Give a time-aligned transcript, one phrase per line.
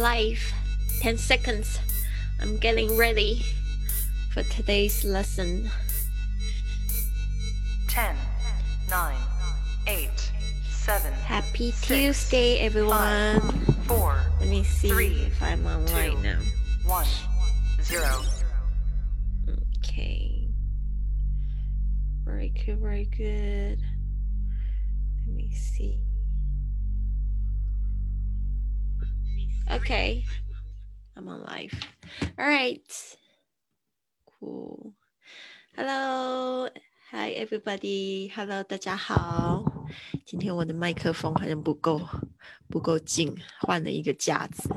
[0.00, 0.52] live.
[1.00, 1.78] 10 seconds.
[2.40, 3.44] I'm getting ready
[4.30, 5.70] for today's lesson.
[7.88, 8.16] 10,
[8.90, 9.16] 9,
[9.86, 10.10] 8,
[10.70, 11.12] 7.
[11.12, 13.40] Happy six, Tuesday, everyone.
[13.40, 16.18] five, 4, Let me see three, if I'm on right two.
[16.22, 16.38] now.
[16.86, 17.06] 1,
[17.82, 18.22] 0.
[19.78, 20.48] Okay.
[22.24, 23.80] Very good, very good.
[25.26, 25.98] Let me see.
[29.70, 30.24] Okay.
[31.14, 31.72] I'm on live.
[32.38, 32.80] All right.
[34.24, 34.94] Cool.
[35.76, 36.70] Hello.
[37.10, 38.30] Hi everybody.
[38.34, 39.62] Hello，大家好。
[40.24, 42.00] 今天我的麦克风好像不够
[42.68, 44.70] 不够近，换了一个架子。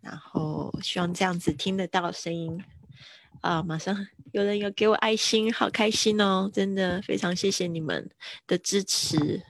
[0.00, 2.62] 然后希望这样子听得到声音。
[3.40, 6.48] 啊，马上有人有给我爱心，好开心哦！
[6.52, 8.08] 真的非常谢谢你们
[8.46, 9.42] 的支持。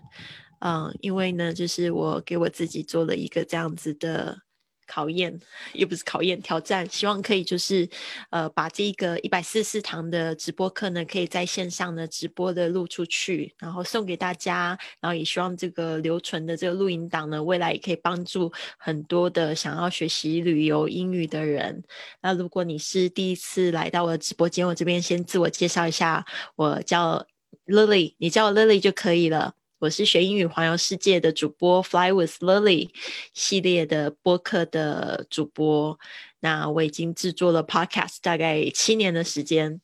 [0.61, 4.39] 嗯，因为呢，就是我给我自己做了一个这样子的
[4.87, 5.39] 考验，
[5.73, 7.89] 也不是考验，挑战，希望可以就是
[8.31, 21.83] 呃，把这个一百四十四堂的直播课呢，可以在线上呢直播的录出去，然后送给大家，然后也希望这个留存的这个录音档呢，未来也可以帮助很多的想要学习旅游英语的人。
[22.23, 27.27] 那如果你是第一次来到我的直播间，我这边先自我介绍一下，我叫
[27.67, 29.56] Lily，你叫我 Lily 就可以了。
[29.79, 32.89] 我是学英语环游世界的主播，Fly with Lily
[33.35, 35.99] 系列的播客的主播。
[36.41, 39.83] 那我已经制作了 Podcast 大概七年的时间，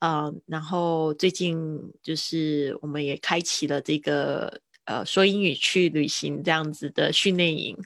[0.00, 7.78] 呃，然后最近就是我们也开启了这个呃说英语去旅行这样子的训练营。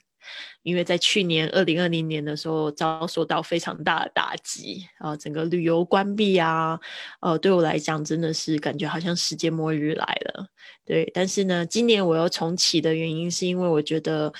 [0.62, 6.78] 因为在去年二零二零年的时候，遭受到非常大的打击啊，整个旅游关闭啊，
[7.20, 10.47] 呃，对我来讲真的是感觉好像世界末日来了。
[10.84, 14.33] 对，但是呢，今年我要重启的原因是因为我觉得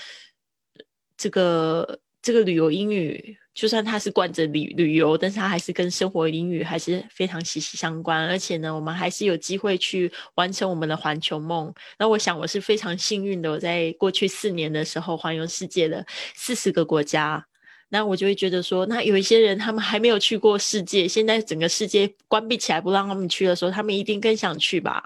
[1.17, 3.37] 这个这个旅游英语。
[3.55, 8.27] 就算它是惯着旅旅游，但是它还是跟生活英语还是非常息息相关。
[8.27, 11.73] 而且呢，我们还是有机会去完成我们的环球梦。
[11.97, 16.05] 那我想我是非常幸运的，我在过去四年的时候环游世界的
[16.35, 17.45] 四十个国家。
[17.97, 25.01] 那我就会觉得说，那有一些人他们还没有去过世界，现在整个世界关闭起来不让他们去的时候，他们一定更想去吧？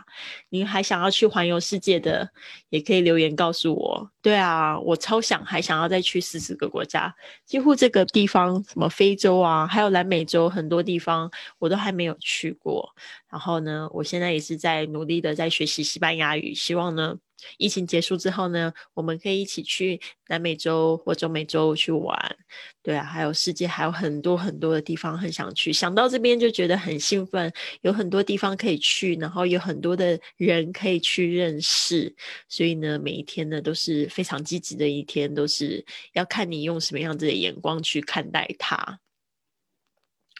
[0.49, 2.27] 你还想要去环游世界的，
[2.69, 4.09] 也可以留言告诉我。
[4.23, 7.13] 对啊，我超想，还想要再去四十个国家，
[7.45, 11.29] 几乎这个地方，什么非洲啊，还有南美洲很多地方，
[11.59, 12.89] 我都还没有去过。
[13.29, 17.19] 然后呢，我现在也是在努力的在学习西班牙语，希望呢。
[17.57, 22.35] 疫情结束之后呢，我们可以一起去南美洲或中美洲去玩，
[22.81, 27.51] 对啊，还有世界还有很多很多的地方很想去，想到这边就觉得很兴奋，
[27.81, 32.15] 有很多地方可以去，然后有很多的人可以去认识，
[32.47, 38.99] 所以呢，每一天呢都是非常积极的一天，都是要看你用什么样子的眼光去看待它。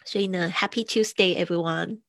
[0.04, 2.00] 所以呢，Happy Tuesday, everyone！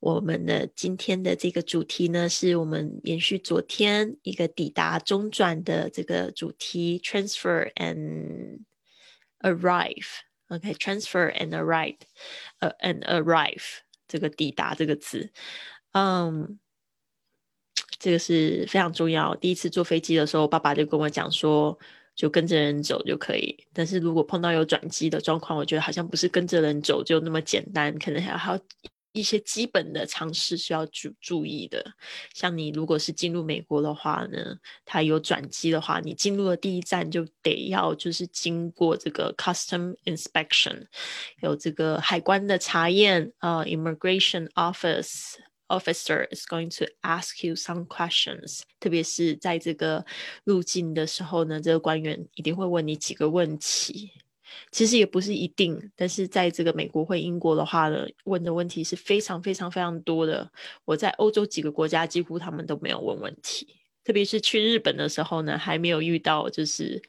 [0.00, 8.60] 我们的今天的这个主题呢，是我们延续昨天一个抵达中转的这个主题，transfer and
[9.40, 10.06] arrive。
[10.48, 11.98] OK，transfer and arrive，
[12.58, 13.62] 呃，and arrive
[14.08, 15.30] 这个抵达这个词，
[15.92, 16.58] 嗯，
[17.98, 19.36] 这个是非常重要。
[19.36, 21.78] 第一次坐飞机的时候，爸爸就跟我讲说，
[22.16, 23.64] 就跟着人走就可以。
[23.72, 28.58] 但是如果碰到有转机的状况，我觉得好像不是跟着人走就那么简单，可能还要。
[29.12, 31.94] 一些基本的常识需要注注意的，
[32.32, 40.86] 像你如果是进入美国的话呢，它有转机的话，你进入了第一站就得要就是经过这个 custom inspection，
[41.42, 45.34] 有这个海关的查验啊，immigration office
[45.66, 50.04] officer is going to ask you some questions，特别是在这个
[50.44, 54.12] 入境的时候呢，这个官员一定会问你几个问题。
[54.70, 60.50] 其实也不是一定，但是在这个美国或英国的话呢，问的问题是非常非常非常多的。
[60.84, 63.66] 我在欧洲几个国家，几乎他们都没有问问题，
[64.04, 67.00] 特别是去日本的时候呢，还没有遇到，就是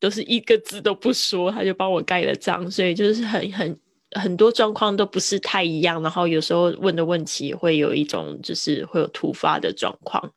[0.00, 3.78] 都是一个字都不说，他就帮我盖了章，所以就是很很。
[4.12, 10.32] 很多状况都不是太一样，然后有时候问的问题会有一种就是会有突发的状况，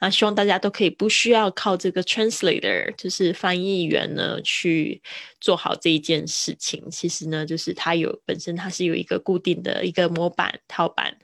[0.00, 5.02] 那希望大家都可以不需要靠这个 translator，就是翻译员呢去
[5.40, 6.88] 做好这一件事情。
[6.88, 11.18] 其实呢，就是它有本身它是有一个固定的一个模板套板。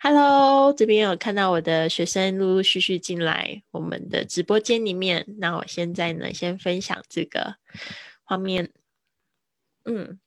[0.00, 7.56] Hello，这边有看到我的学生陆陆续续进来我们的直播间里面，那我现在呢先分享这个
[8.24, 8.70] 画面，
[9.84, 10.18] 嗯。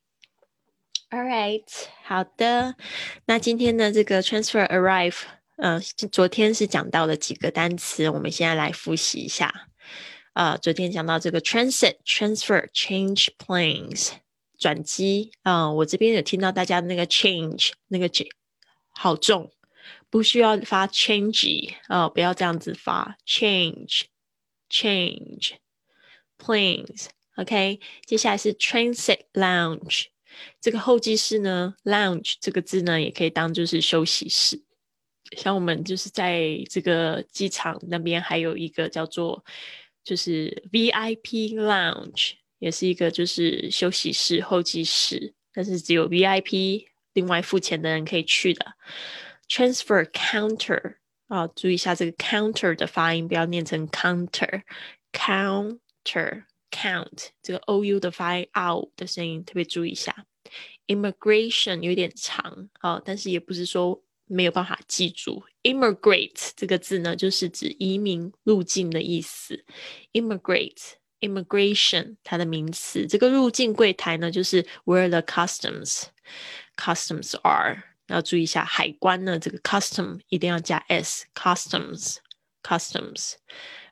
[1.15, 1.63] All right，
[2.03, 2.75] 好的。
[3.23, 5.15] 那今天呢，这个 transfer arrive，
[5.55, 5.79] 嗯，
[6.11, 9.69] 昨天是讲到了几个单词，我们现在来复习一下。
[10.33, 14.09] 啊、昨天讲到这个 transit、transfer、change planes
[14.59, 18.27] 转机啊、我这边有听到大家那个 change 那个 ch
[18.89, 19.53] 好重，
[20.09, 24.01] 不需要发 change 啊、不要这样子发 change
[24.69, 25.53] change
[26.37, 27.05] planes。
[27.37, 30.07] OK，接下来是 transit lounge。
[30.61, 34.61] 这个候机室呢，lounge 这个字呢，也可以当就是休息室。
[35.37, 39.43] 像我们就是在这个机场那边还有一个叫做
[40.03, 48.75] 就是 VIP lounge，也是一个就是休息室、候机室，但是只有 VIP 另外付钱的人可以去的。
[49.49, 50.97] Transfer counter
[51.27, 56.43] 啊，注意一下这个 counter 的发音，不要念成 counter，counter
[56.75, 60.25] count 这个 o u 的发音 out 的声音特别注意一下。
[60.87, 65.43] Immigration 有点长啊，但是也不是说没有办法记住。
[65.63, 69.63] Immigrate 这个字呢，就是指移民入境的意思。
[70.11, 70.95] Immigrate。
[71.21, 76.03] Immigration 它的名词，这个入境柜台呢，就是 where the customs
[76.75, 77.81] customs are。
[78.07, 82.17] 要注意一下海关呢，这个 custom 一定要加 s customs
[82.61, 83.35] customs。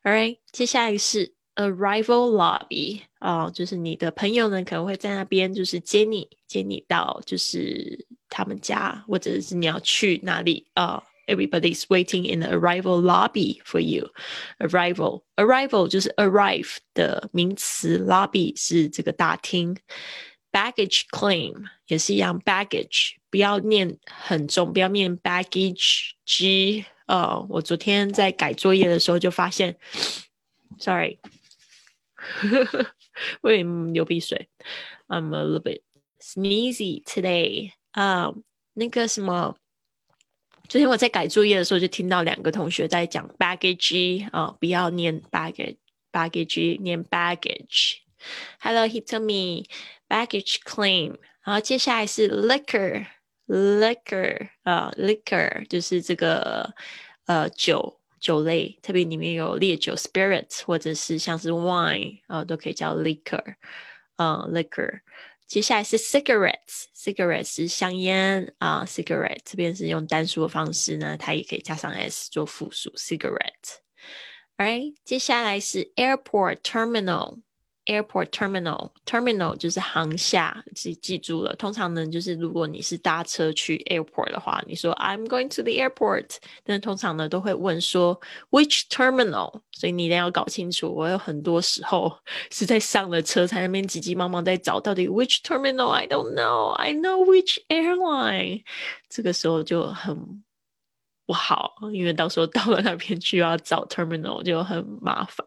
[0.03, 14.10] All right，接下来是 arrival lobby 啊、就是你的朋友呢可能会在那边就是接你，接你到就是他们家，或者是你要去哪里啊、Everybody's waiting in the arrival lobby for you.
[14.58, 19.76] Arrival, arrival 就是 arrive 的名词，lobby 是这个大厅。
[20.50, 26.86] Baggage claim 也是一样，baggage 不要念很重，不要念 baggage g。
[27.06, 29.76] 呃，我昨天在改作业的时候就发现，
[30.78, 31.18] sorry，
[33.42, 34.48] 我有点流鼻水，
[35.08, 35.82] I'm a little bit
[36.20, 37.72] sneezy today。
[37.92, 38.32] 啊、
[38.74, 39.56] 那个什么。
[40.68, 45.78] 昨天我在改作业的时候，就听到两个同学在讲 baggage 啊、不要念 baggage
[46.12, 49.64] baggage，念 baggage。Hello, Hitomi,
[50.08, 51.16] baggage claim。
[51.42, 53.06] 然后接下来是 liquor
[53.46, 56.74] liquor 啊、liquor 就是这个
[57.24, 63.55] 呃酒 酒类，特别里面有烈酒 spirits 或者是像是 wine 啊、都可以叫 liquor
[64.15, 65.01] 啊、liquor。
[65.45, 73.81] 接下来是 cigarettes，cigarettes 是香烟啊、cigarette 这边是用单数的方式呢，它也可以加上 s 做复数 cigarette。
[74.55, 77.41] Alright，接下来是 airport terminal。
[77.85, 81.53] Airport terminal terminal 就是航厦，记记住了。
[81.55, 88.19] 通常呢，就是如果你是搭车去 airport 的话，你说 I'm going to the airport，但通常呢都会问说
[88.51, 90.93] which terminal，所以你一定要搞清楚。
[90.93, 92.17] 我有很多时候
[92.51, 98.63] 是在上了车才那边急急忙忙在找到底 which terminal I don't know I know which airline，
[99.09, 100.43] 这个时候就很
[101.25, 105.45] 不好，因为到时候到了那边去要找 terminal 就很麻烦，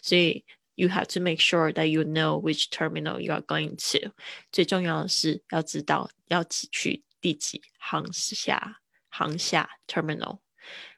[0.00, 0.44] 所以
[0.81, 4.11] you have to make sure that you know which terminal you are going to。
[4.51, 10.39] 最重要的是要知道要几去第几航厦航厦 terminal。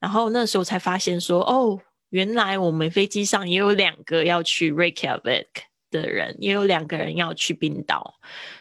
[0.00, 1.78] 然后那时候才发现说，哦，
[2.08, 5.46] 原来我们飞机上也有两个要去 Reykjavik
[5.90, 8.14] 的人，也有两个人要去冰岛，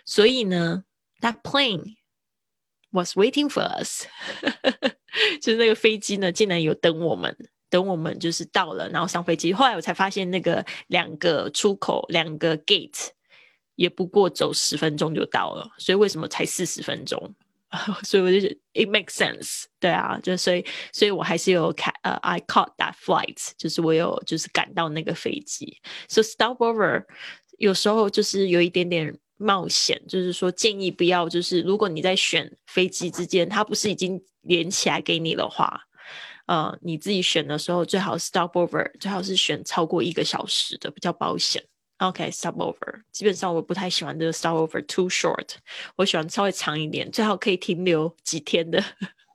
[0.05, 0.83] 所以呢
[1.21, 1.95] ，that plane
[2.91, 4.05] was waiting for us，
[5.41, 7.33] 就是那个飞机呢，竟然有等我们。
[7.73, 9.51] 等我们就是到了，然后上飞机。
[9.51, 13.07] 后来我才发现，那个两个出口、两个 gate
[13.73, 15.67] 也不过走十分钟就到了。
[15.79, 17.33] 所以为什么才四十分钟？
[18.05, 19.63] 所以我就觉得 it makes sense。
[19.79, 25.81] 对啊，就所以，所以我还是有看呃、，I caught that flight，就是我有就是赶到那个飞机。
[26.07, 27.05] So stopover
[27.57, 35.81] 有时候就是有一点点冒险，就是说建议不要，就是如果你在选飞机之间，它不是已经连起来给你的话。
[36.45, 41.63] 呃，你自己选的时候最好 stopover，最好是选超过一个小时的，比较保险。
[41.99, 45.47] OK，stopover，基本上我不太喜欢这个 stopover too short，
[45.95, 48.83] 我喜欢稍微长一点，最好可以停留几天的。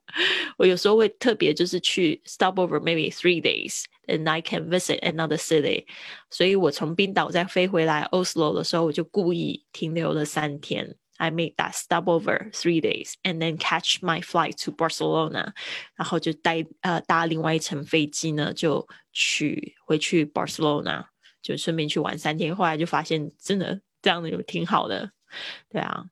[0.58, 5.86] 我有时候会特别就是去 stopover maybe three days，and I can visit another city。
[6.30, 10.96] 所以我从冰岛再飞回来 Oslo 的时候，我就故意停留了三天。
[11.18, 15.52] I made that stopover three days and then catch my flight to Barcelona，
[15.96, 21.06] 然后就带呃搭另外一程飞机呢，就去回去 Barcelona，
[21.42, 22.54] 就顺便去玩三天。
[22.54, 25.10] 后来就发现真的这样的有挺好的，
[25.68, 26.04] 对啊，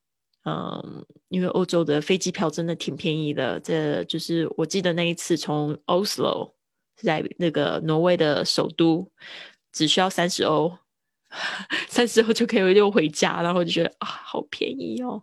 [0.44, 3.60] 嗯，因为欧洲的飞机票真的挺便宜的。
[3.60, 6.54] 这就是我记得那一次从 Oslo
[6.96, 9.08] 在那个挪威的首都，
[9.70, 10.76] 只需要三十欧。
[11.88, 15.22] 三十后就可以又回家，然后就觉得啊，好便宜哦。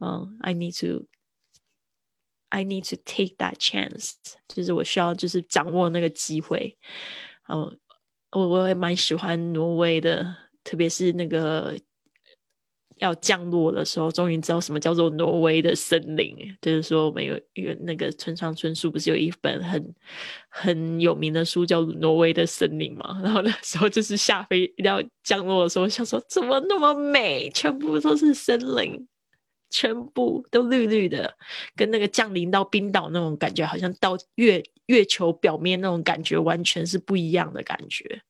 [0.00, 4.12] 嗯，I need to，I need to take that chance，
[4.46, 6.78] 就是我需要就是掌握那个机会。
[7.48, 7.78] 嗯，
[8.32, 11.76] 我我也蛮喜欢挪威的，特别是那个。
[13.00, 16.36] 要降落的時候，終於知道什麼叫做挪威的森林。
[16.60, 19.94] 就是說，我們有有那個村上春树，不是有一本很
[20.48, 23.20] 很有名的書叫《挪威的森林》嘛？
[23.24, 29.06] 然後那時候就是下飛要降落的時候，想說怎麼那麼美，全部都是森林，
[29.70, 31.34] 全部都綠綠的，
[31.76, 38.22] 跟那個降臨到冰島那種感覺，好像到月月球表面那種感覺，完全是不一樣的感覺。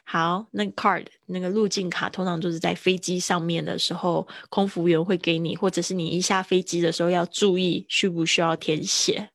[0.04, 9.28] 好，那個 card 那个入境卡通常就是在飞机上面的时候，空服员会给你，或者是你一下飞机的时候要注意需不需要填写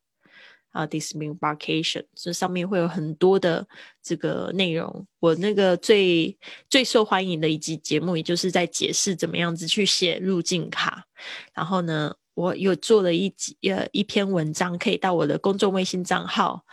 [0.70, 0.86] 啊。
[0.86, 3.66] Disembarkation 这上面会有很多的
[4.02, 5.06] 这个内容。
[5.20, 6.36] 我那个最
[6.68, 11.04] 最受欢迎的一集节目，也就是在解释怎么样子去写入境卡。
[11.54, 16.64] 然后呢，我有做了一集呃一篇文章，可以到我的公众微信账号。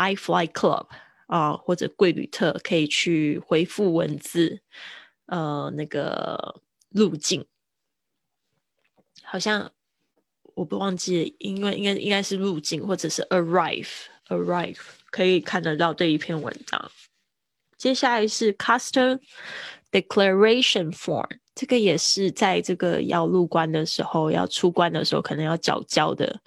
[0.00, 0.86] iFly Club
[1.26, 4.62] 啊，或者贵旅特可以去回复文字，
[5.26, 7.44] 呃，那个路径，
[9.22, 9.70] 好像
[10.54, 13.88] 我不忘记，因为应该应该是路径，或者是 arrive
[14.28, 14.78] arrive
[15.10, 16.90] 可以看得到这一篇文章。
[17.76, 19.20] 接下来是 Custom
[19.92, 26.40] Declaration Form，这个也是在这个要入关的时候，要出关的时候可能要缴交的，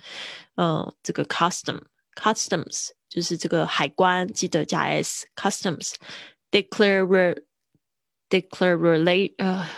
[0.56, 1.82] 嗯、呃，這個 Custom
[2.16, 2.90] Customs。
[3.14, 5.94] 就是这个海关，记得加 s customs
[6.50, 7.38] declare
[8.28, 9.70] declare 呃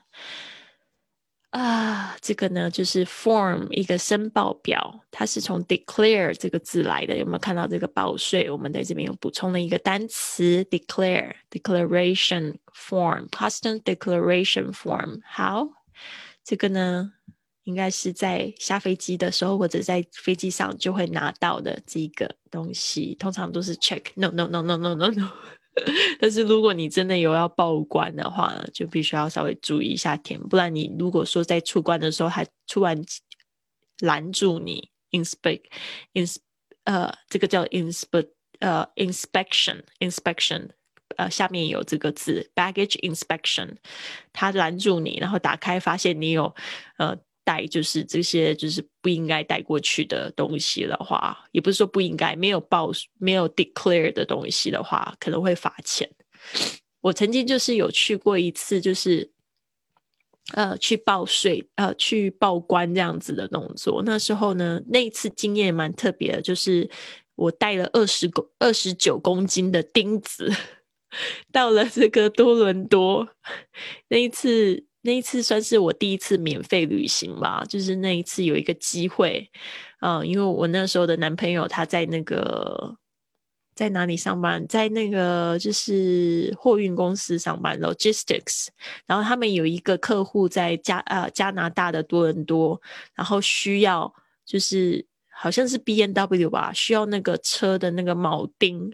[1.54, 7.16] 啊，这个呢就是 form 一个申报表，它是从 declare 这个字来的。
[7.16, 8.50] 有没有看到这个报税？
[8.50, 15.20] 我们在这边有补充了一个单词 declare declaration form custom declaration form。
[15.25, 15.68] 好，
[16.42, 17.12] 这个呢
[17.62, 25.30] 应该是在下飞机的时候或者在飞机上就会拿到的这个东西，通常都是 check no no no no no no no。
[26.21, 33.02] 但是如果你真的有要报关的话，就必须要稍微注意一下填，不然你如果说在出关的时候还突然
[34.00, 36.37] 拦住你，inspect，ins，
[36.85, 38.28] 呃，这个叫 inspect，
[38.61, 40.71] 呃，inspection，inspection，
[41.16, 43.76] 呃，下面有这个字，baggage inspection，
[44.33, 46.54] 他拦住你，然后打开发现你有，
[46.99, 47.16] 呃。
[47.45, 56.11] 带就是这些就是不应该带过去的东西的话，也不是说不应该，没有报没有 declare 的东西的话，可能会罚钱。
[57.01, 59.31] 我曾经就是有去过一次，就是
[60.55, 64.03] 呃去报税呃去报关这样子的动作。
[64.05, 66.89] 那时候呢，那一次经验蛮特别的，就是
[67.35, 70.51] 我带了二十公二十九公斤的钉子
[71.53, 73.29] 到了这个多伦多
[74.09, 74.87] 那一次。
[75.06, 79.50] 那一次算是我第一次免费旅行吧，就是那一次有一个机会，
[80.00, 82.96] 嗯，因为我那时候的男朋友他在那个
[83.75, 88.68] 在哪里上班，在那个就是货运公司上班，logistics，
[89.04, 92.80] 然后他们有一个客户在加呃加拿大的多伦多，
[93.14, 94.11] 然后需要
[94.46, 98.90] 就是好像是 B N W 吧，需要那个车的那个铆钉。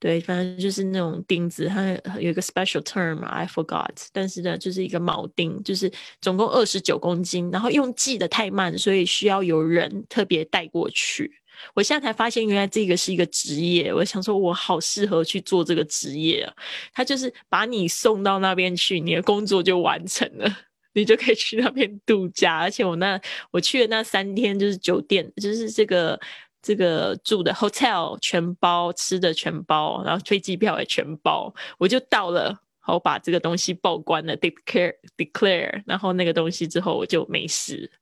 [0.00, 1.82] 对，反正就是那种钉子，它
[2.20, 3.88] 有一个 special term，I forgot。
[4.12, 11.32] 但是呢，就是一个铆钉，就是总共二十九公斤，然后用记的太慢，所以需要有人特别带过去。
[11.72, 13.94] 我现在才发现，原来这个是一个职业。
[13.94, 16.52] 我想说，我好适合去做这个职业啊！
[16.92, 20.54] 他就是把你送到那边去，你的工作就完成了，
[20.92, 22.58] 你就可以去那边度假。
[22.58, 23.18] 而且我那
[23.52, 26.20] 我去的那三天，就是酒店，就是这个。
[26.64, 37.92] 这个住的 hotel 全包，吃的全包，然后飞机票也全包，我就到了，我把这个东西报关了，declare declare，然后那个东西之后我就没事，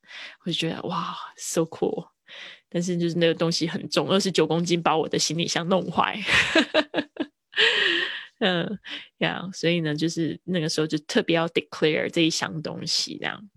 [0.45, 2.07] 我就觉得哇，so cool，
[2.69, 6.17] 但是就是那个东西很重，二十九公斤，把我的行李箱弄坏，
[8.39, 8.79] 嗯，
[9.19, 13.51] 呀，所以呢，就是那个时候就特别要 declare 这一箱东西，这样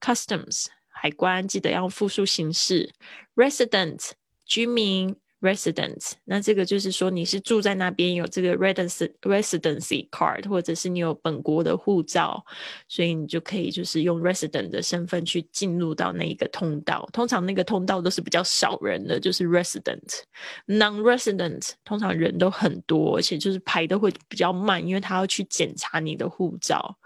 [0.00, 2.90] ，customs 海关记得要复数形式
[3.34, 4.12] ，resident。
[4.46, 12.44] 居民 resident，那这个就是说你是住在那边有这个 residency residency card，或者是你有本国的护照，
[12.88, 17.08] 所以你就可以就是用 resident 的身份去进入到那一个通道。
[17.12, 20.22] 通常那个通道都是比较少人的，就是 resident。
[20.66, 26.96] non-resident 通常人都很多，而且就是排的会比较慢，因为他要去检查你的护照。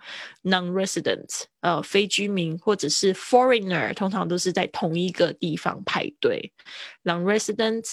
[0.44, 6.52] non-resident 呃非居民或者是 foreigner 通常都是在同一个地方排队。
[7.04, 7.84] non-resident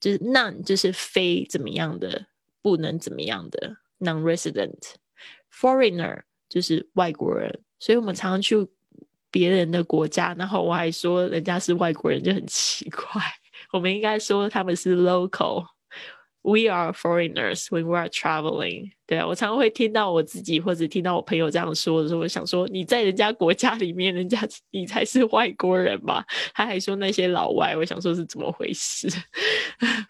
[0.00, 2.26] 就是 non 就是非怎么样的，
[2.62, 8.56] 不能怎么样的 non-resident，foreigner 就是外国人，所以我们常常去
[9.30, 13.20] 别人的国家，然后我还说人家是外国人就很奇怪，
[13.72, 15.66] 我们应该说他们是 local。
[16.45, 18.91] We are foreigners when we are traveling。
[19.07, 26.25] 对啊，我常常会听到我自己或者听到我朋友这样说的时候，我想说你在人家国家里面，人家你才是外国人吧？
[26.53, 29.07] 他还说那些老外，我想说是怎么回事？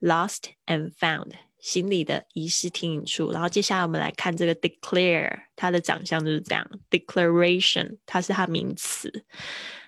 [0.00, 1.34] lost and found。
[1.65, 9.11] 行李的遗失听引处，然后接下来我们来看这个 declare，它的长相就是这样，declaration 它是它名词，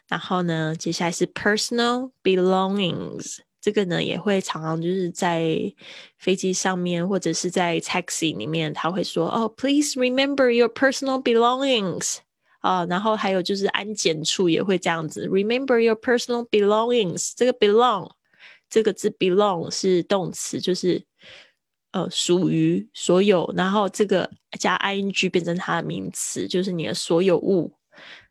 [0.07, 5.71] 然后呢，接下来是 personal belongings，这个呢也会常常就是在
[6.17, 12.15] 飞机上面或者是在 taxi 里面，他会说哦，please remember your personal belongings
[12.61, 18.09] 啊，然后还有就是安检处也会这样子，remember your personal belongings，这个 belong。
[18.69, 21.01] 这个字 belong 是动词，就是
[21.91, 27.73] 呃属于所有，然后这个加 ing 变成它的名词，就是你的所有物。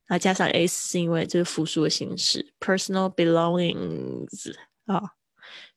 [0.09, 5.03] 那加上 s 是因为这是复数的形式，personal belongings 啊，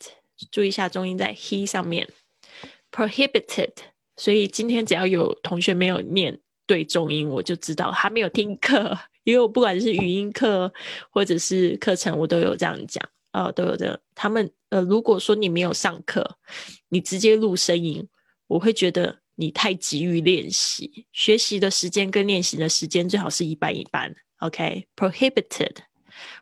[0.52, 2.08] 注意一下重音在 he 上面
[2.92, 3.72] ，prohibited。
[4.16, 10.72] 所以今天只要有同学没有念对重音，我就知道他没有听课，因为我不管是语音课
[11.10, 13.02] 或者是课程，我都有这样讲。
[13.32, 13.98] 呃，都有这样。
[14.14, 16.38] 他们呃，如果说你没有上课，
[16.88, 18.08] 你直接录声音，
[18.46, 21.04] 我会觉得你太急于练习。
[21.12, 24.14] 学习的时间跟练习的时间最好是一半一半。
[24.38, 25.76] OK，prohibited。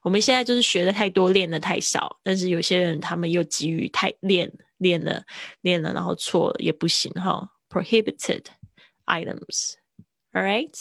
[0.02, 2.20] 我们现在就是学的太多，练的太少。
[2.22, 5.24] 但是有些人他们又急于太练，练了
[5.62, 7.48] 练了，然后错了也不行哈。
[7.70, 8.44] Prohibited
[9.06, 9.76] items。
[10.34, 10.75] All right。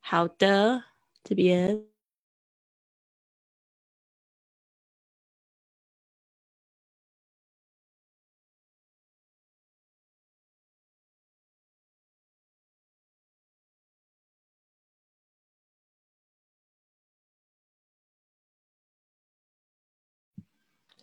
[0.00, 0.84] 好的，
[1.24, 1.86] 这边。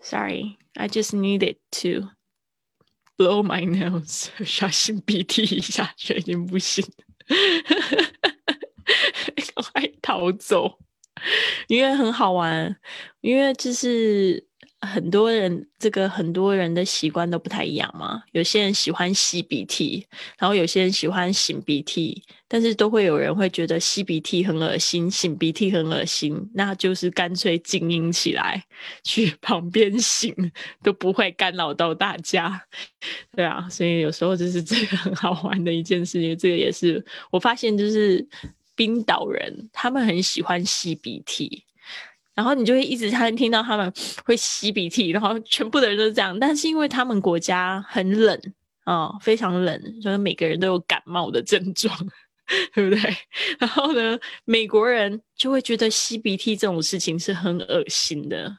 [0.02, 2.10] Sorry, I just needed to
[3.19, 6.83] blow my nose， 小心鼻涕一下，确定不行，
[9.37, 10.79] 赶快逃走，
[11.67, 12.75] 因为很好玩，
[13.21, 14.48] 因为就是。
[14.81, 20.07] 很多人这个很多人的习惯都不太一样嘛，有些人喜欢吸鼻涕，
[20.39, 28.65] 然后有些人喜欢擤鼻涕，但是都会有人会觉得吸鼻涕很恶心，擤鼻涕很恶心，那就是干脆静音起来，
[29.03, 30.33] 去 旁边擤，
[30.85, 32.63] 都不会干扰到大家。
[33.35, 38.25] 对啊，所以有时候就是这个很好玩的一件事情，这个也是我发现，就是
[38.77, 41.65] 冰岛人他们很喜欢吸鼻涕。
[42.39, 43.93] 然后你就会一直他听到他们
[44.25, 46.39] 会吸鼻涕，然后全部的人都这样。
[46.39, 48.41] 但是因为他们国家很冷
[48.85, 51.93] 啊，非常冷，所以每个人都有感冒的症状，
[52.73, 53.17] 对不对？
[53.59, 58.57] 然后呢，美国人就会觉得吸鼻涕这种事情是很恶心的。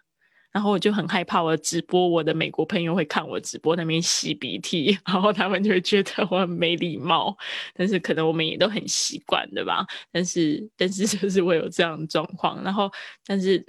[0.52, 7.38] 然后我就很害怕，我直播我的美国朋友会看我直播那边吸鼻涕， 然后他们就会觉得我很没礼貌。
[7.76, 9.86] 但是可能我们也都很习惯，对吧？
[10.12, 12.92] 但是但是就是我有这样的状况，然后
[13.28, 13.64] 但是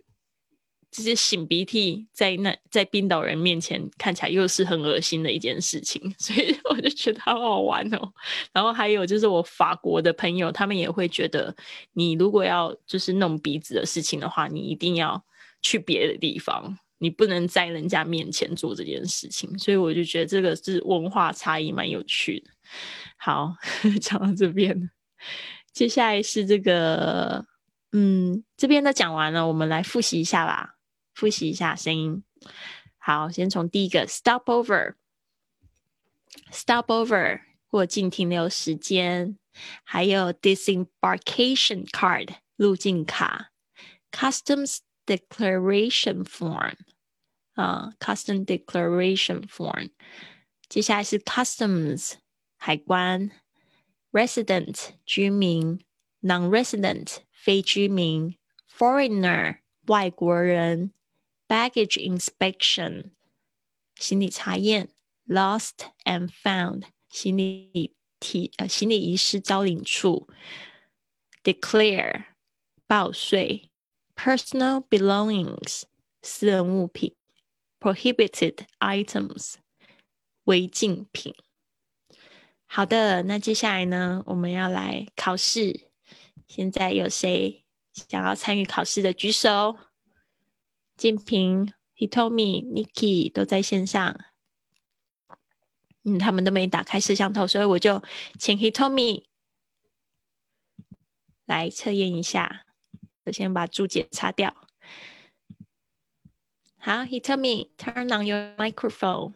[0.91, 8.11] 这些擤鼻涕在那在冰岛人面前看起来又是很恶心的一件事情， 所以我就觉得好好玩哦。
[8.55, 11.55] 然后还有就是我法国的朋友，他们也会觉得
[11.93, 15.23] 你如果要就是弄鼻子的事情的话，你一定要。
[15.63, 22.51] 去别的地方，你不能在人家面前做这件事情，所以我就觉得这个是文化差异，蛮有趣的。
[23.17, 23.55] 好，
[24.01, 24.91] 讲到这边，
[25.73, 27.47] 接下来是这个，
[27.93, 30.77] 嗯，这边都讲完了，我们来复习一下吧，
[31.15, 32.23] 复习一下声音。
[32.99, 34.95] 好，先从第一个 stop over，stop
[36.87, 39.39] over 过境停留时间，
[39.85, 43.51] 还有 disembarkation card 入境卡
[44.13, 44.79] ，customs。
[45.10, 46.76] declaration form
[47.54, 49.92] 啊，custom declaration form。
[50.68, 52.14] 接下来是 customs
[52.58, 53.32] 海关，
[54.12, 55.80] resident 居民，
[56.22, 60.92] non-resident 非居民，foreigner 外国人，
[61.48, 63.12] baggage inspection
[63.96, 64.90] 行李查验，
[65.28, 70.28] lost and found 行李提呃行李遗失招领处，
[71.44, 72.26] declare
[72.88, 73.69] 报税。
[74.23, 75.85] Personal belongings
[76.21, 77.15] 私人物品
[77.81, 79.55] ，prohibited items
[80.45, 81.35] 违禁品。
[82.67, 85.89] 好的，那接下来呢，我们要来考试。
[86.47, 89.79] 现在有谁想要参与考试的举手？
[90.99, 94.21] 建平、Hitomi、Niki 都在线上。
[96.03, 98.03] 嗯，他们都没打开摄像头，所以我就
[98.39, 99.25] 请 Hitomi
[101.47, 102.67] 来测验一下。
[103.31, 104.53] 我先把注解擦掉。
[106.79, 109.35] 好，He told me turn on your microphone。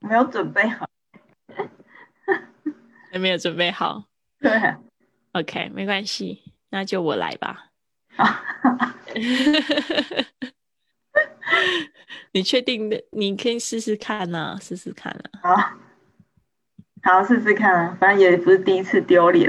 [0.00, 0.90] 没有准备好，
[3.12, 4.06] 还没有准备好。
[4.42, 4.50] 对
[5.30, 7.70] ，OK，没关系，那就我来吧。
[12.32, 13.04] 你确定的？
[13.12, 15.54] 你可以试试看呐，试试看啊。
[17.00, 19.48] 好，好，试试看啊，反正也不是第一次丢脸。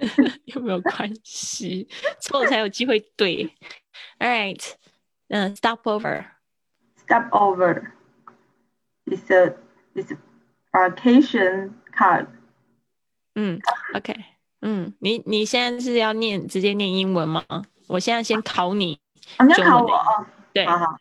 [0.54, 1.88] 有没有关系？
[2.20, 3.50] 错才有机会对。
[4.18, 4.72] All right，
[5.28, 6.24] 嗯，stop over。
[6.96, 7.90] Stop over
[9.06, 9.56] is a
[9.94, 10.12] is
[10.72, 12.26] Disembarkation card，
[13.34, 13.58] 嗯
[13.94, 14.14] ，OK，
[14.60, 17.44] 嗯，你你现在是要念直接念英文吗？
[17.88, 19.00] 我现在先考你。
[19.38, 20.96] 哦，你要考我哦，对好好，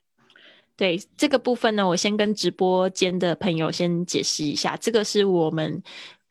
[0.75, 5.83] 对这个部分呢，我先跟直播间的朋友先解释一下，这个是我们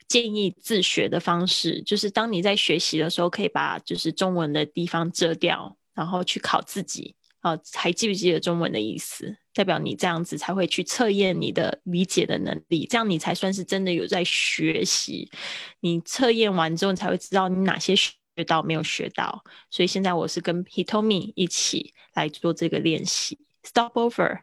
[0.08, 7.14] 建议自学的方式，就是当你在学习的时候，可以把就是中文的地方遮掉，然后去考自己。
[7.40, 9.36] 啊，还记不记得中文的意思？
[9.54, 15.30] 代表你这样子才会去测验你的理解的能力，这样你才算是真的有在学习。
[15.78, 18.12] 你测验完之后，你才会知道你哪些学
[18.44, 19.44] 到没有学到。
[19.70, 23.38] 所以现在我是跟 Hitomi 一起来做这个练习。
[23.62, 24.40] Stop over,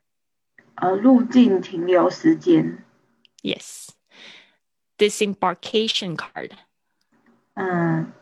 [0.76, 2.86] 呃，入境停留时间
[3.42, 3.90] ，yes.
[4.99, 6.51] Disembarkation card,
[7.55, 8.13] 嗯，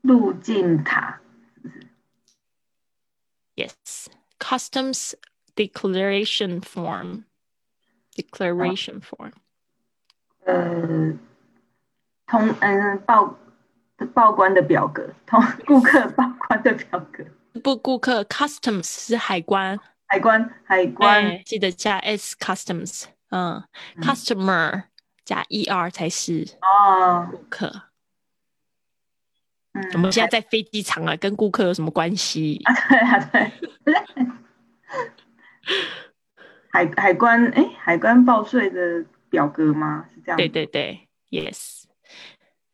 [0.00, 1.20] 入境卡，
[3.54, 4.06] yes.
[4.38, 5.12] Customs
[5.54, 7.24] declaration form,
[8.16, 9.32] declaration form.
[10.46, 11.12] 呃，
[12.26, 13.38] 通嗯报
[14.14, 17.22] 报关的表格，通顾客报关的表格，
[17.62, 23.62] 不，顾客 customs 是海关，海关海关哎，记得加 s customs，嗯
[23.96, 24.84] 嗯，customer
[25.25, 27.81] 加 er 才是哦，顾客。
[29.73, 32.61] 嗯，我们现在在飞机场啊，跟顾客有什么关系？
[32.63, 33.51] 啊，对啊，对，
[36.71, 40.07] 海海关哎，海关报税的表格吗？
[40.13, 40.37] 是这样？
[40.37, 41.83] 对，对对，yes。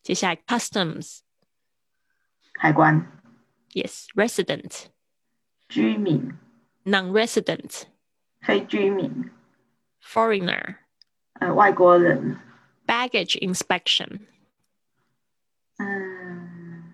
[0.02, 1.20] 接下来 customs，
[2.54, 3.06] 海关
[3.72, 4.86] ，yes，resident，
[5.68, 6.32] 居民、
[6.84, 7.86] non-resident，foreigner，
[8.42, 9.30] 非居民、
[10.02, 10.76] baggage
[11.46, 12.36] 呃外国人
[12.86, 14.20] ？Baggage，inspection，
[15.78, 16.92] 嗯，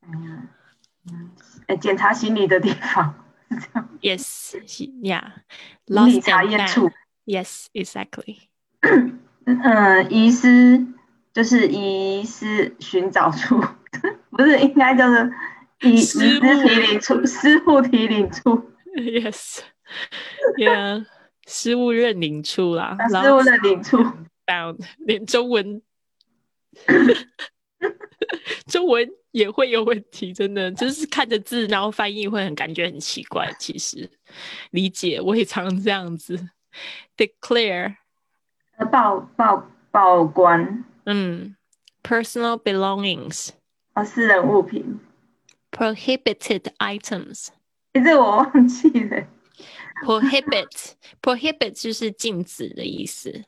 [0.00, 0.48] 哎呀，
[1.10, 1.30] 嗯，
[1.66, 3.14] 哎，检查行李的地方。
[3.50, 6.90] 是这样，yes，yeah，lost 行李查验处。
[7.24, 8.40] found，yes，exactly，
[9.46, 10.86] 嗯，遗失
[11.32, 13.58] 就是遗失寻找处，
[14.30, 15.16] 不是应该叫做
[15.80, 21.06] 遗遗失提领处，失物提领处， yes，yeah，
[21.48, 23.96] 失物认领处啦啊，失物 lost 认领处
[24.46, 25.80] ，found， 连中文
[28.68, 33.50] 中文也会有问题，真的就是看着字，然后翻译会很感觉很奇怪。
[33.58, 34.08] 其实
[34.70, 36.50] 理解我也常这样子。
[37.16, 37.96] Declare，
[38.76, 41.56] 呃报报报关嗯
[42.02, 43.48] ，personal belongings,
[43.94, 45.00] 啊，私人物品
[45.72, 47.48] ，prohibited items。
[47.94, 49.26] 哎，这我忘记了，
[50.04, 53.44] prohibit prohibit 就是禁止的意思，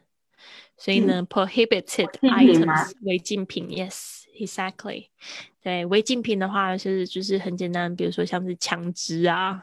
[0.77, 5.09] 所以呢，prohibited items 违禁品，yes exactly。
[5.63, 9.61] 对，违禁品的话是就是很简单，比如说像是枪支啊，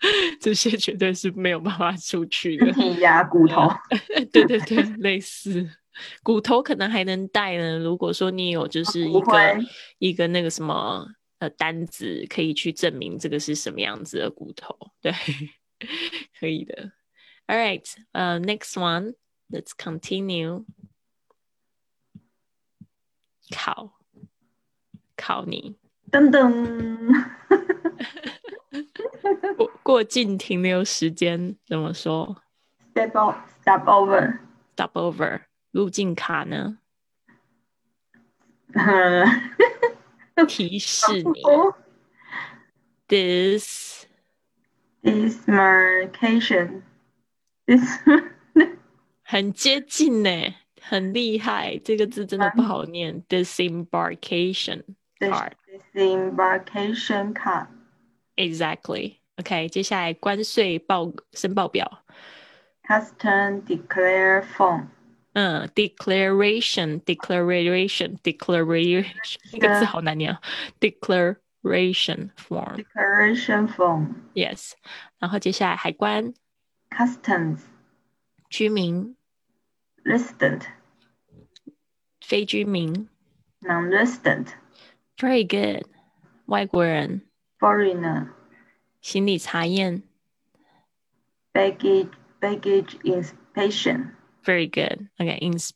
[0.38, 2.72] 这些绝对是没有办法出去的肢。
[2.72, 3.66] 体呀、骨头，
[4.30, 5.66] 对对对，类似
[6.22, 7.78] 骨头可能还能带呢。
[7.78, 9.58] 如果说你有就是一个
[9.98, 11.06] 一个那个什么
[11.38, 15.10] 呃单子，可以去证明这个是什么样子的骨头，对，
[16.38, 16.92] 可以的。
[17.46, 19.14] All right, uh, next one,
[19.50, 20.64] let's continue.
[23.50, 23.92] 考
[25.16, 25.76] 考你
[26.10, 27.24] 噔噔，
[29.56, 32.42] 过过境停留时间怎么说
[32.94, 34.38] step o step over,
[34.74, 35.42] step over
[35.72, 36.78] 入境卡呢？
[38.72, 39.26] 嗯，
[40.48, 41.76] 提示你哦
[43.06, 44.03] this
[45.03, 46.81] dismarcation
[47.65, 47.79] dis
[49.23, 51.79] 很接近呢，很厉害。
[51.83, 54.83] 这个字真的不好念，disembarkation
[55.19, 55.51] card
[55.93, 57.67] disembarkation card
[58.35, 62.03] exactly。OK，接下来关税报申报表，
[62.87, 64.87] custom declare form
[65.33, 69.05] 嗯，declaration declaration declaration
[69.53, 70.41] 那个字好难念啊
[71.63, 74.73] ，declaration form declaration form yes。
[75.19, 76.33] 然后接下来海关、
[76.89, 77.59] customs
[78.49, 79.15] 居民、
[80.03, 80.63] resident
[82.21, 83.09] 非居民
[83.61, 84.47] non-resident
[85.17, 85.85] ，very good。
[86.45, 87.21] 外国人
[87.59, 88.29] foreigner
[89.01, 90.01] 行李查验
[91.53, 92.09] baggage
[92.41, 95.71] baggage inspection ，very good。OK，ins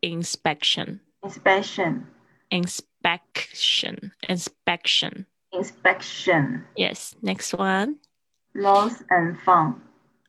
[0.00, 2.06] inspection inspection
[2.50, 7.96] inspection inspection inspection yes next one
[8.54, 9.74] lost and found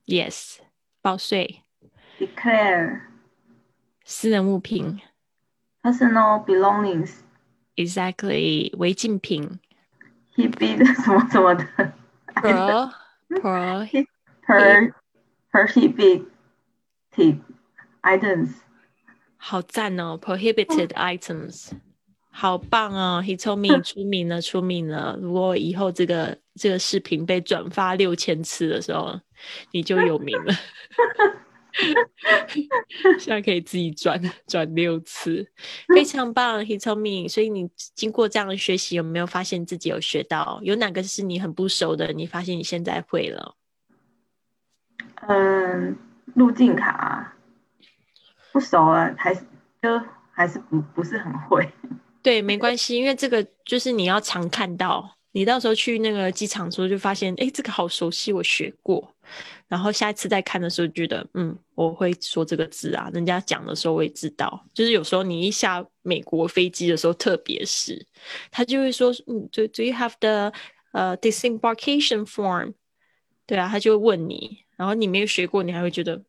[0.05, 0.59] yes
[1.01, 1.63] 报税
[2.19, 3.01] declare
[4.05, 5.01] 私人物品
[5.81, 7.11] personal belongings
[7.75, 9.59] exactly 违禁品
[10.35, 11.93] prohibit 什么什么的
[12.35, 12.91] pro
[13.41, 14.05] pro
[14.45, 14.93] per
[15.51, 16.25] prohibited
[18.03, 18.49] items，
[19.37, 20.17] 好赞哦！
[20.21, 21.71] Prohibited items，
[22.34, 25.18] 好棒哦！He told me 出名了，出名了。
[25.20, 29.20] 如果以后这个这个视频被转发六千次的时候，
[29.70, 30.54] 你就有名了。
[33.18, 35.46] 现在可以自己转转六次，
[35.94, 36.62] 非常棒。
[36.64, 40.58] He told me，所以你经过这样的学习，有没有发现自己有学到？
[40.62, 42.12] 有哪个是你很不熟的？
[42.12, 43.56] 你发现你现在会了？
[45.28, 45.96] 嗯，
[46.34, 47.34] 路径卡
[48.52, 49.42] 不熟了，还是
[49.82, 50.00] 就
[50.32, 51.70] 还是不不是很会。
[52.22, 59.12] 对，没关系，因为这个就是你要常看到，你到时候去那个机场的时候就发现，哎，这个好熟悉，我学过。
[59.66, 64.64] 然后下一次再看的时候，觉得嗯，我会说这个字啊，人家讲的时候我也知道。
[64.72, 68.06] 就是有时候你一下美国飞机的时候，特别是
[68.50, 70.52] 他就会说，嗯，Do Do you have the
[70.92, 72.74] 呃 disembarkation form？
[73.46, 76.22] 对啊，他就会问你，然后你没有学过，你还会觉得。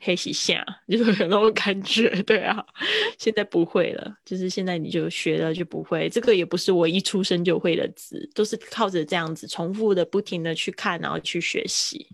[0.00, 2.64] 黑洗下， 就是有那种感觉，对啊。
[3.18, 6.08] 现在不会了，就是现在你就学了就不会。
[6.08, 12.06] 这个也不是我一出生就会的字，都是靠着这样子重复的、不停的去看，然后去学习。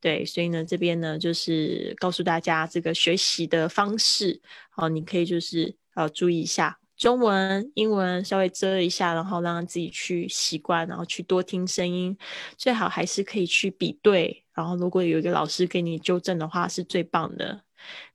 [0.00, 4.40] 对，所以呢，这边呢就是告诉大家这个学习的方式。
[4.70, 12.16] 好，你可以就是呃注意一下中文、英文稍微遮一下，然后让自己去习惯，然后去多听声音。
[12.56, 14.41] 最好还是可以去比对。
[14.54, 17.62] 然后，如果有一个老师给你纠正的话，是最棒的。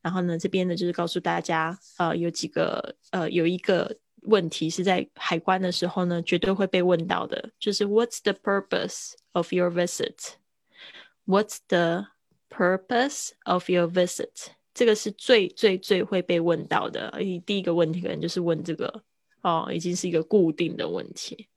[0.01, 12.07] 然后呢，这边呢就是告诉大家，呃，有几个，呃，有一个问题是在海关的时候呢，绝对会被问到的，就是 What's the purpose of your visit？What's the
[12.49, 14.47] purpose of your visit？
[14.73, 17.09] 这个是最最最会被问到的。
[17.09, 19.03] 而第一个问题可能就是问这个，
[19.41, 21.47] 哦，已经是一个固定的问题。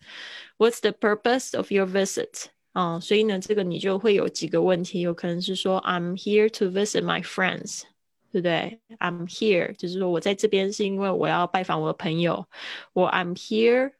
[0.59, 2.47] What's the purpose of your visit？
[2.73, 7.83] 哦，所以呢，这个你就会有几个问题，有可能是说 I'm here to visit my friends，
[8.31, 12.47] 对不对？I'm here 就是说我在这边是因为我要拜访我的朋友，
[12.93, 13.91] 我 I'm here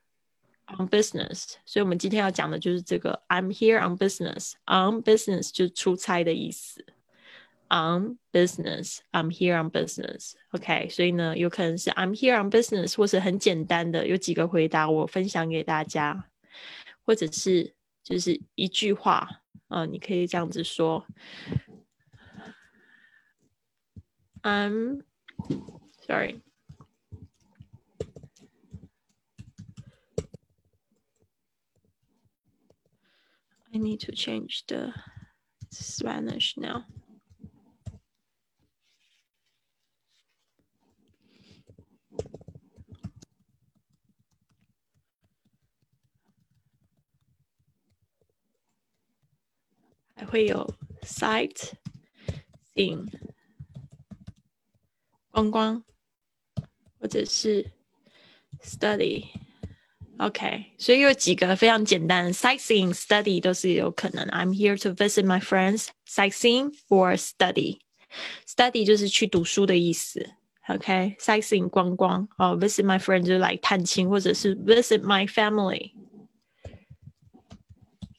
[0.69, 6.87] on business，所以我们今天要讲的就是这个 I'm here on business，on business 就是出差的意思
[7.71, 16.27] ，on business，I'm here on business，OK，所以呢，有可能是 I'm here on business，或是很简单的有几个回答我分享给大家，
[17.05, 17.75] 或者是。
[18.04, 21.08] 就是一句话，啊，你可以这样子说：“
[24.44, 25.04] I'm
[26.06, 26.41] sorry,
[33.74, 34.94] I need to change the
[35.72, 36.86] Spanish now.”
[50.20, 51.74] 还会有 sight
[52.74, 53.08] seeing
[55.32, 55.84] 观光，
[57.00, 57.72] 或者是
[58.62, 64.26] study。OK，所以有几个非常简单，sightseeing、study 都是有可能。
[64.28, 65.89] I'm here to visit my friends.
[66.08, 67.80] Sightseeing or study.
[68.48, 70.32] Study 就是去读书的意思。
[70.70, 75.91] OK，sightseeing 观光哦，visit my friends 就来探亲，或者是 visit my family。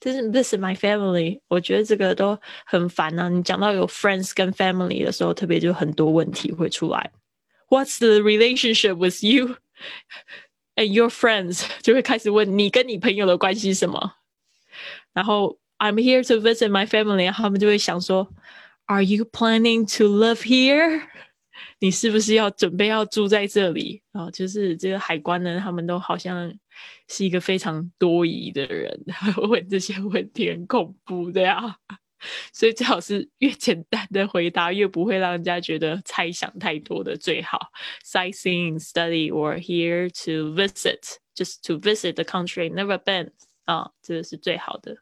[0.01, 3.27] 就是 this is my family，我觉得这个都很烦啊。
[3.29, 7.11] 你讲到有 friends 跟 family 的时候，特别就很多问题会出来。
[7.69, 9.57] What's the relationship with you
[10.75, 11.65] and your friends？
[11.81, 14.13] 就会开始问你跟你朋友的关系是什么。
[15.13, 18.27] 然后 I'm here to visit my family，他们就会想说，
[18.85, 21.01] Are you planning to live here？
[21.79, 24.29] 你是不是要准备要住在这里啊？
[24.31, 26.53] 就是这个海关呢，他们都好像。
[27.07, 29.05] 是一个非常多疑的人，
[29.49, 31.77] 问这些问题很恐怖的呀，
[32.51, 37.71] 所以最好是越简单的回答，越不会让人家觉得猜想太多的最好。
[38.03, 43.31] Sightseeing, study, or here to visit, just to visit the country, never been
[43.65, 44.97] 啊，这个是最好的。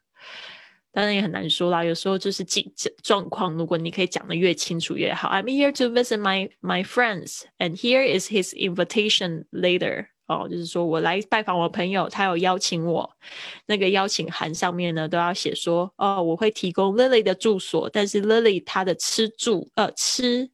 [0.92, 2.64] 当然也很难说啦，有时候就是状
[3.02, 5.28] 状况，如果你可以讲的越清楚越好。
[5.28, 10.06] I'm here to visit my my friends, and here is his invitation later.
[10.31, 13.09] 哦，就是说我来拜访我朋友，他有邀请我，
[13.65, 20.49] 那个邀请函上面呢都要写说，哦，我会提供 Lily 的住所，但是 Lily 她的吃住呃吃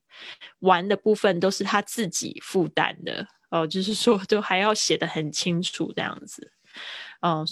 [0.61, 6.51] 玩的部分都是他自己负担的，哦，就是说就还要写的很清楚这样子，
[7.21, 7.45] 嗯，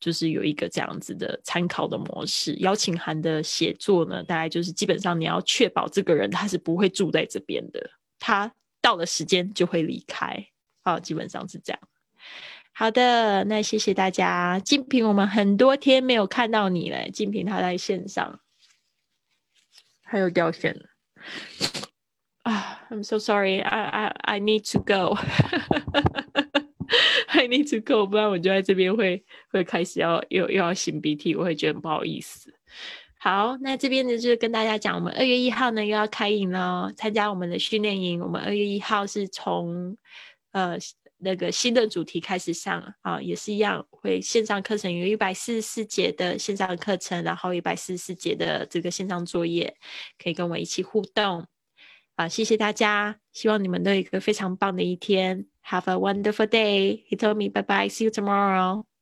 [0.00, 2.56] 就是有一个这样子的参考的模式。
[2.56, 8.52] 邀请函的写作呢，大概就是基本上你要确保这个人他是不会住在这边的，他
[8.82, 10.44] 到了时间就会离开。
[10.88, 11.78] 好，基本上是这样。
[12.72, 14.58] 好的，那谢谢大家。
[14.58, 17.10] 静平，我们很多天没有看到你了。
[17.10, 18.40] 静平他在线上，
[20.02, 20.86] 还有掉线了。
[22.44, 25.18] 啊，I'm so sorry, I I I need to go。
[27.28, 32.54] I need to go，不然我就在这边会会开始要又又要擤鼻涕，我会觉得很不好意思。
[33.18, 38.20] 好，那这边呢就是跟大家讲，我们二月一号呢又要开营了，参加我们的训练营。
[38.20, 39.98] 我们二月一号是从
[40.58, 40.78] 呃
[41.18, 49.76] 那个新的主题开始上啊，也是一样，会线上课程有一百四十四节的线上课程，然后一百四十四节的这个线上作业，
[50.22, 51.46] 可以跟我一起互动。
[52.16, 55.46] 啊，谢谢大家，希望你们都有一个非常棒的一天。
[55.64, 57.04] Have a wonderful day.
[57.08, 57.88] He told me bye bye.
[57.88, 58.97] See you tomorrow.